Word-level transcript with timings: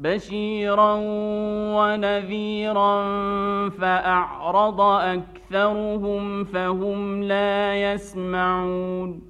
بشيرا 0.00 0.94
ونذيرا 1.76 2.94
فاعرض 3.68 4.80
اكثرهم 4.80 6.44
فهم 6.44 7.22
لا 7.22 7.92
يسمعون 7.92 9.29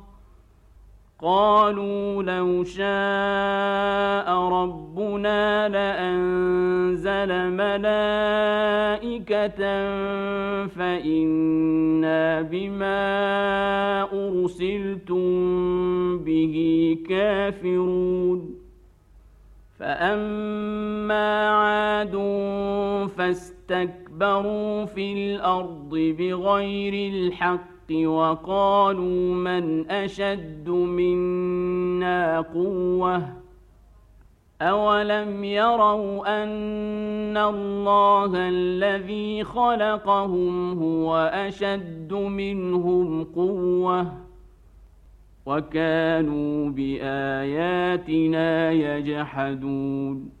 قالوا 1.21 2.23
لو 2.23 2.63
شاء 2.63 4.33
ربنا 4.33 5.69
لأنزل 5.69 7.49
ملائكة 7.51 8.71
فإنا 10.67 12.41
بما 12.41 13.01
أرسلتم 14.13 15.23
به 16.17 16.97
كافرون. 17.09 18.55
فأما 19.79 21.49
عاد 21.49 22.15
فاستكبروا 23.17 24.85
في 24.85 25.13
الأرض 25.13 25.89
بغير 26.19 27.13
الحق 27.13 27.70
وقالوا 27.91 29.35
من 29.35 29.91
أشد 29.91 30.69
منا 30.69 32.41
قوة 32.41 33.41
أولم 34.61 35.43
يروا 35.43 36.43
أن 36.43 37.37
الله 37.37 38.31
الذي 38.35 39.43
خلقهم 39.43 40.83
هو 40.83 41.31
أشد 41.33 42.13
منهم 42.13 43.23
قوة 43.23 44.13
وكانوا 45.45 46.69
بآياتنا 46.69 48.71
يجحدون 48.71 50.40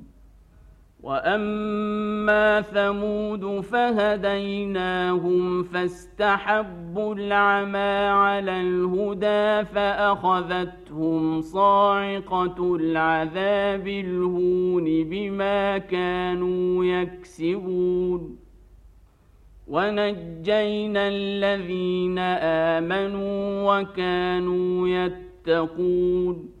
واما 1.03 2.61
ثمود 2.61 3.59
فهديناهم 3.61 5.23
فاستحبوا 5.63 7.15
العمى 7.15 8.07
على 8.07 8.61
الهدى 8.61 9.65
فاخذتهم 9.65 11.41
صاعقه 11.41 12.75
العذاب 12.75 13.87
الهون 13.87 14.83
بما 14.83 15.77
كانوا 15.77 16.85
يكسبون 16.85 18.37
ونجينا 19.67 21.07
الذين 21.07 22.19
امنوا 22.79 23.79
وكانوا 23.79 24.87
يتقون 24.87 26.60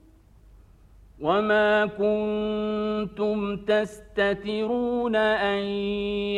وما 1.21 1.85
كنتم 1.85 3.57
تستترون 3.57 5.15
ان 5.15 5.63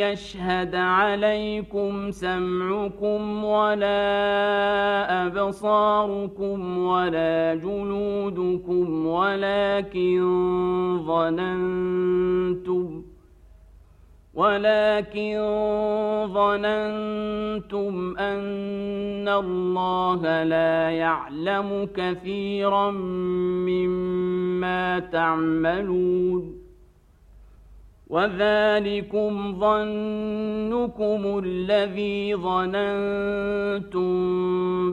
يشهد 0.03 0.75
عليكم 0.75 2.11
سمعكم 2.11 3.43
ولا 3.43 3.97
ابصاركم 5.27 6.77
ولا 6.77 7.55
جلودكم 7.55 9.07
ولكن 9.07 10.19
ظننتم 11.07 13.03
ولكن 14.33 15.37
ظننتم 16.33 18.17
أن 18.17 19.27
الله 19.27 20.43
لا 20.43 20.89
يعلم 20.89 21.89
كثيرا 21.95 22.91
مما 22.91 24.99
تعملون. 24.99 26.63
وذلكم 28.09 29.59
ظنكم 29.59 31.41
الذي 31.45 32.35
ظننتم 32.35 34.13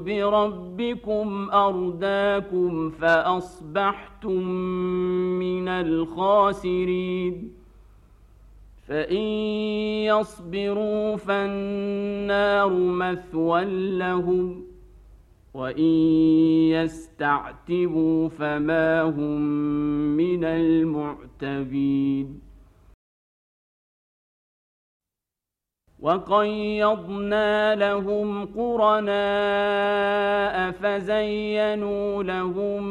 بربكم 0.04 1.50
أرداكم 1.50 2.90
فأصبحتم 2.90 4.42
من 5.38 5.69
الخاسرين. 5.69 7.60
فإن 8.90 9.22
يصبروا 10.10 11.16
فالنار 11.16 12.75
مثوى 12.75 13.64
لهم 13.98 14.64
وإن 15.54 15.94
يستعتبوا 16.75 18.28
فما 18.28 19.02
هم 19.02 19.40
من 20.16 20.44
المعتبين 20.44 22.40
وقيضنا 26.02 27.75
لهم 27.75 28.47
قرناء 28.47 29.11
فزينوا 30.70 32.23
لهم 32.23 32.82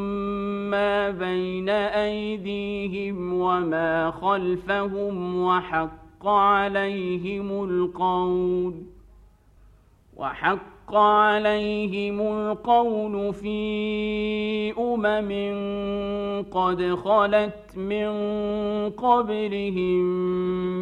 ما 0.69 1.09
بين 1.09 1.69
أيديهم 1.69 3.33
وما 3.33 4.11
خلفهم 4.11 5.43
وحق 5.43 6.27
عليهم 6.27 7.63
القول 7.63 8.73
وحق 10.17 10.78
عليهم 10.95 12.21
القول 12.21 13.33
في 13.33 14.73
امم 14.77 15.31
قد 16.51 16.95
خلت 16.95 17.77
من 17.77 18.09
قبلهم 18.89 20.03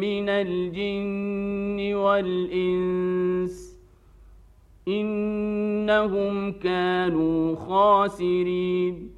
من 0.00 0.28
الجن 0.28 1.94
والانس 1.94 3.78
انهم 4.88 6.52
كانوا 6.52 7.56
خاسرين 7.56 9.17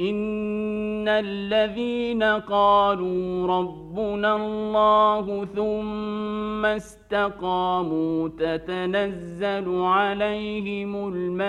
إن 0.00 1.08
الذين 1.08 2.22
قالوا 2.22 3.46
ربنا 3.46 4.36
الله 4.36 5.44
ثم 5.44 6.66
استقاموا 6.66 8.28
تتنزل 8.28 9.80
عليهم 9.82 11.08
الملائكة 11.08 11.48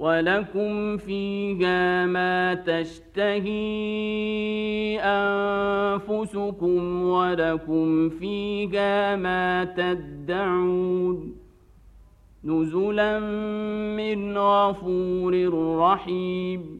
ولكم 0.00 0.96
فيها 0.96 2.06
ما 2.06 2.54
تشتهي 2.54 3.50
أنفسكم 5.00 7.02
ولكم 7.02 8.08
فيها 8.08 9.16
ما 9.16 9.64
تدعون 9.64 11.36
نزلا 12.44 13.20
من 13.96 14.38
غفور 14.38 15.48
رحيم. 15.78 16.79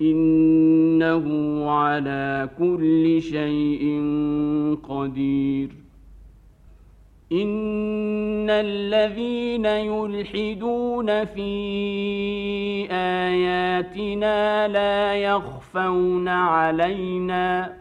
إنه 0.00 1.26
على 1.70 2.48
كل 2.58 3.22
شيء 3.22 4.00
قدير. 4.88 5.70
إن 7.32 8.50
الذين 8.50 9.64
يلحدون 9.66 11.24
في 11.24 11.52
آياتنا 12.90 14.68
لا 14.68 15.14
يخفون 15.14 16.28
علينا. 16.28 17.76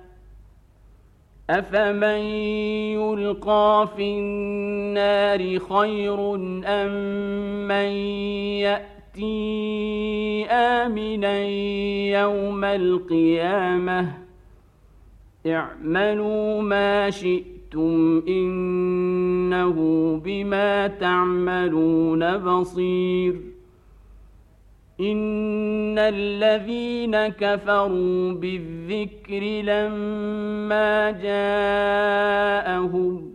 أفمن 1.50 2.19
يلقى 2.95 3.89
في 3.98 4.19
النار 4.19 5.60
خير 5.60 6.36
أم 6.65 6.91
من 7.67 7.88
يأتي 8.62 8.94
ياتي 9.15 10.45
آمنا 10.51 11.43
يوم 12.19 12.63
القيامة. 12.63 14.13
اعملوا 15.48 16.62
ما 16.62 17.10
شئتم 17.10 18.24
إنه 18.27 19.75
بما 20.25 20.88
تعملون 20.88 22.38
بصير. 22.38 23.41
إن 25.00 26.00
الذين 26.00 27.27
كفروا 27.27 28.31
بالذكر 28.31 29.43
لما 29.63 31.12
جاءهم 32.72 33.34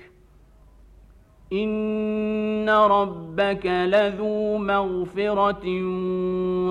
ان 1.53 2.69
ربك 2.69 3.65
لذو 3.65 4.57
مغفره 4.57 5.67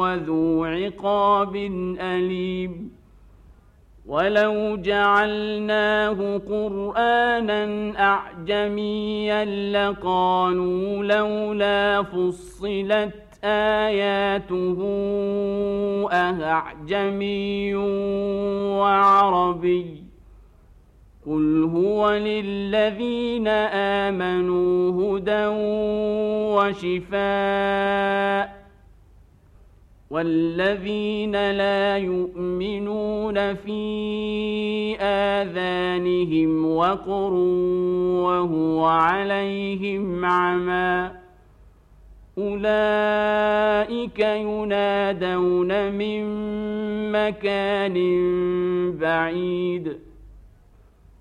وذو 0.00 0.64
عقاب 0.64 1.56
اليم 2.00 2.90
ولو 4.06 4.76
جعلناه 4.76 6.38
قرانا 6.48 7.92
اعجميا 7.98 9.44
لقالوا 9.72 11.04
لولا 11.04 12.02
فصلت 12.02 13.14
اياته 13.44 14.78
اعجمي 16.42 17.74
وعربي 18.80 20.09
قل 21.30 21.70
هو 21.74 22.10
للذين 22.10 23.48
امنوا 24.08 24.90
هدى 24.90 25.46
وشفاء 27.14 28.60
والذين 30.10 31.50
لا 31.50 31.96
يؤمنون 31.98 33.54
في 33.54 34.96
آذانهم 35.00 36.76
وقر 36.76 37.32
وهو 38.24 38.84
عليهم 38.84 40.24
عمى 40.24 41.10
أولئك 42.38 44.18
ينادون 44.20 45.92
من 45.92 46.24
مكان 47.12 47.96
بعيد 48.98 50.09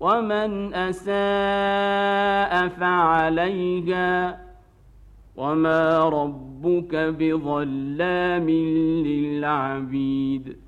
ومن 0.00 0.74
أساء 0.74 2.68
فعليها 2.68 4.46
وما 5.36 5.98
ربك 6.08 6.94
بظلام 6.94 8.50
للعبيد. 9.06 10.58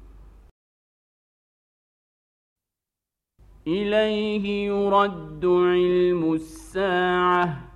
إليه 3.66 4.66
يرد 4.66 5.44
علم 5.46 6.32
الساعة. 6.32 7.69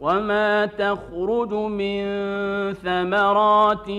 وما 0.00 0.66
تخرج 0.66 1.52
من 1.52 2.02
ثمرات 2.72 3.90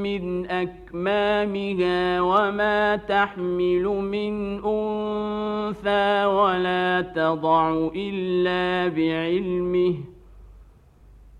من 0.00 0.46
اكمامها 0.50 2.20
وما 2.20 2.96
تحمل 2.96 3.82
من 3.84 4.64
انثى 4.64 6.24
ولا 6.24 7.00
تضع 7.00 7.88
الا 7.96 8.88
بعلمه 8.88 9.94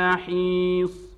محيص 0.00 1.10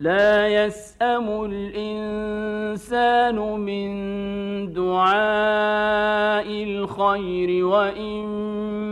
لا 0.00 0.48
يسأم 0.48 1.44
الإنسان 1.44 3.36
من 3.60 3.88
دعاء 4.72 6.48
الخير 6.64 7.66
وإن 7.66 8.24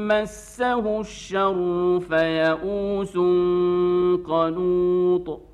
مسه 0.08 1.00
الشر 1.00 2.00
فيئوس 2.00 3.16
قنوط. 4.26 5.53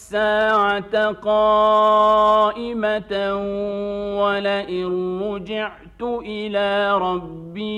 قائمة 1.23 3.13
ولئن 4.21 5.19
رجعت 5.21 6.01
إلى 6.01 6.97
ربي 6.97 7.71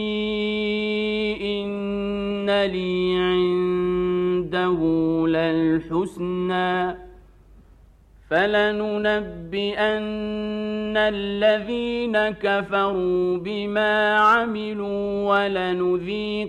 إن 1.63 2.49
لي 2.49 3.15
عنده 3.19 4.79
للحسنى 5.27 6.97
فلننبئن 8.29 9.73
الذين 10.97 12.17
كفروا 12.29 13.37
بما 13.37 14.15
عملوا 14.15 15.29
ولنذيقنهم 15.29 16.47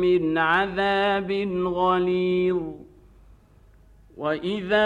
من 0.00 0.38
عذاب 0.38 1.32
غليظ 1.64 2.85
واذا 4.16 4.76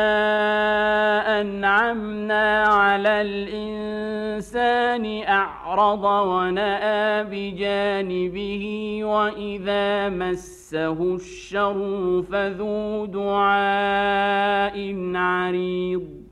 انعمنا 1.40 2.64
على 2.64 3.20
الانسان 3.20 5.04
اعرض 5.22 6.04
وناى 6.04 7.24
بجانبه 7.24 8.64
واذا 9.04 10.08
مسه 10.08 11.14
الشر 11.14 12.22
فذو 12.22 13.06
دعاء 13.06 14.76
عريض 15.14 16.29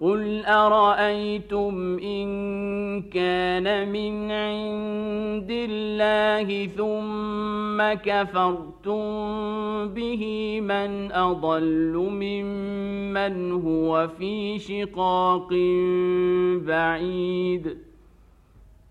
قل 0.00 0.44
ارايتم 0.44 1.98
ان 1.98 2.28
كان 3.02 3.88
من 3.88 4.30
عند 4.30 5.50
الله 5.50 6.66
ثم 6.66 8.00
كفرتم 8.10 9.00
به 9.88 10.60
من 10.60 11.12
اضل 11.12 11.92
ممن 11.96 13.52
هو 13.52 14.08
في 14.18 14.58
شقاق 14.58 15.48
بعيد 16.66 17.76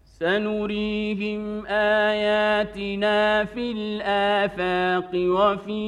سنريهم 0.05 1.65
اياتنا 1.65 3.45
في 3.45 3.71
الافاق 3.71 5.11
وفي 5.15 5.85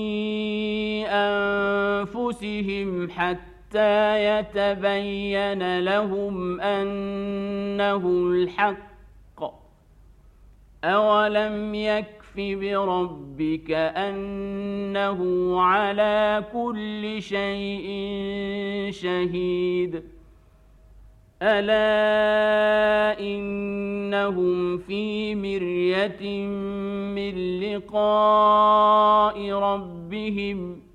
انفسهم 2.08 3.10
حتى 3.10 3.47
حتى 3.68 4.26
يتبين 4.26 5.80
لهم 5.80 6.62
أنه 6.62 8.08
الحق. 8.08 8.88
اولم 10.84 11.76
يكف 11.76 12.34
بربك 12.38 13.72
انه 13.72 15.22
على 15.62 16.44
كل 16.54 17.22
شيء 17.22 17.88
شهيد. 18.92 20.04
الا 21.42 23.20
انهم 23.20 24.78
في 24.78 25.36
مريه 25.36 26.48
من 27.16 27.60
لقاء 27.60 29.52
ربهم 29.52 30.87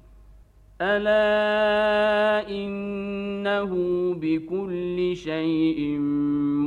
الا 0.82 2.48
انه 2.50 3.72
بكل 4.14 5.16
شيء 5.16 5.98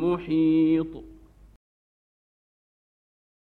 محيط 0.04 1.05